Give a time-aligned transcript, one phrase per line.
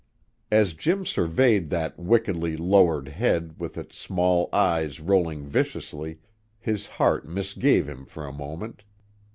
[0.51, 6.17] As Jim surveyed that wickedly lowered head with its small eyes rolling viciously,
[6.59, 8.83] his heart misgave him for a moment.